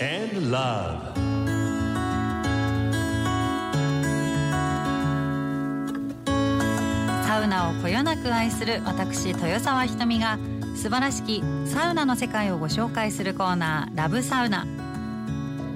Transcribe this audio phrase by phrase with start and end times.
[0.00, 1.14] and love.
[7.26, 10.38] サウナをこよなく愛する私豊沢ひとみが
[10.76, 14.66] 素晴らしきサウナの世界をご紹介するコーナーラブサウナ。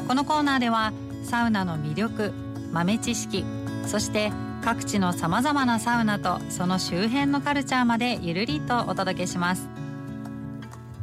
[0.06, 0.92] このコーナーでは
[1.24, 2.32] サウナの魅力
[2.72, 3.44] 豆知識
[3.86, 4.32] そして
[4.64, 9.68] 各地のさまざまなサウナとその周辺のカルチャーまでゆるりとお届けします。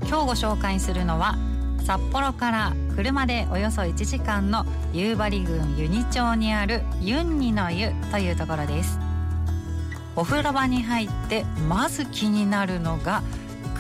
[0.08, 1.36] 今日ご紹介するのは
[1.86, 9.00] 札幌から車でおよそ1時間の夕張郡湯仁町にあるユンニの湯というところです。
[10.16, 13.22] お風呂場に入ってまず気になるのが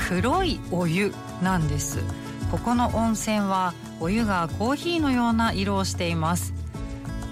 [0.07, 2.03] 黒いお湯なんです。
[2.51, 6.53] ここの温泉はお湯がコーヒーのような色をしています。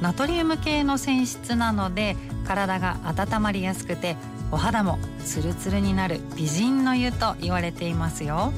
[0.02, 4.18] ナトリウム系の泉質なので体が温まりやすくて
[4.52, 8.52] お肌もツルツルになる美人の湯と言われていますよ。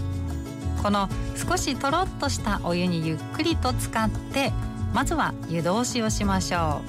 [0.86, 4.54] この少しとろっとしたお湯にゆっくりと使って
[4.94, 6.84] まずは湯通しをしましょ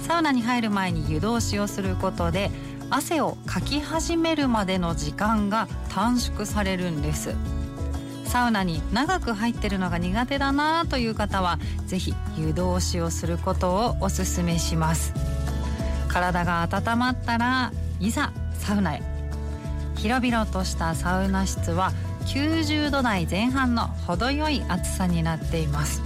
[0.00, 0.06] う。
[0.06, 2.52] サウナに入る前に湯通しをすることで
[2.88, 7.34] 汗をかき始めるまでの時間が短縮されるんです。
[8.26, 15.12] サウナに長く入ってるのが苦手だなという方はぜひ湯通しをすることをおすすめします。
[16.06, 19.02] 体が温まったらいざサウナへ。
[19.96, 21.92] 広々としたサウナ室は
[22.26, 26.02] 90度台前半の程よい暑さになっています。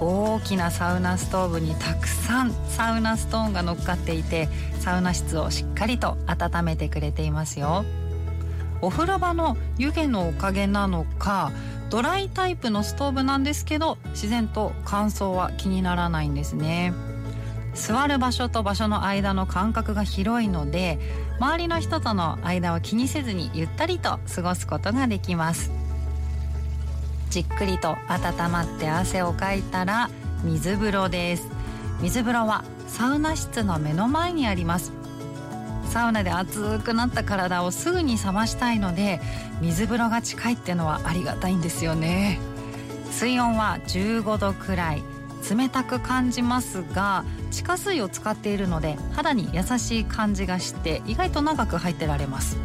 [0.00, 4.48] 大きなサウナストーブにたくさんサウナストーンが乗っかっていて
[4.80, 7.84] サウナ室をしっかりと温めてくれていますよ。
[8.80, 11.52] お風呂場の湯気のおかげなのか
[11.90, 16.92] ドライタイプのストーブなんですけど自然と乾燥は気にならないんですね。
[17.74, 20.98] 座る場所と場所の間の間隔が広いので
[21.38, 25.70] 周りの人との間を気にせずにゆったりと過ごすことができます。
[27.30, 30.08] じっくりと温まって汗をかいたら
[30.44, 31.48] 水風呂です。
[32.00, 34.92] 水風呂はサウナ室の目の前にあります。
[35.90, 39.20] サウナで熱くなった体をすぐに冷ましたいので
[39.60, 42.38] 水風呂が近いってのはありがたいんですよね。
[43.10, 45.13] 水温は15度くらい。
[45.50, 52.56] 冷たく感じますが地下水を使っているので肌に優しい感じがして意外と長く入ってられます。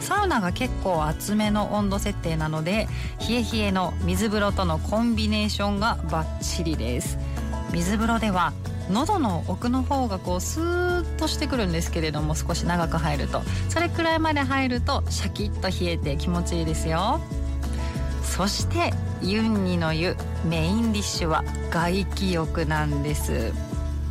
[0.00, 2.88] サウナが結構厚めの温度設定なので
[3.28, 7.18] 冷え冷えの水風呂とのコンビネーションがバッチリです。
[7.72, 8.52] 水風呂では
[8.90, 13.42] 喉の奥の方がこうスーッとしてくるんですけれども少し長く入ると。
[13.68, 17.20] それくらいまで入るとシャキッと冷えて気持ちいいですよ。
[18.36, 23.52] そしてユンニの湯メインディッシュは外気浴なんです。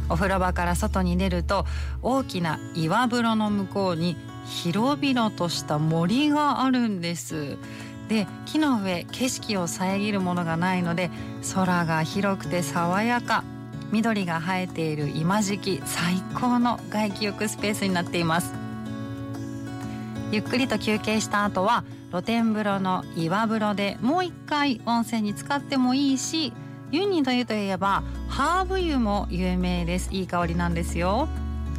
[0.09, 1.65] お風呂場から外に出ると
[2.01, 7.57] 大きな岩風呂の向こうに広々とした森があるんです。
[8.09, 11.09] で木の上景色を遮るものがないので
[11.53, 13.43] 空が広くて爽やか。
[13.93, 18.53] 緑が生えている今時期最高の外気浴スペースになっています。
[20.31, 26.53] ゆっくりと休憩した後は露天風呂の岩風呂でもう一回温泉に浸かってもいいし
[26.91, 30.09] ユニと湯といえばハーブ油も有名です。
[30.11, 31.27] いい香りなんですよ。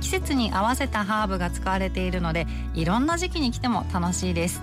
[0.00, 4.62] 季節に合わせたハーブが使われているのでいろんな時期に来ても楽しいです。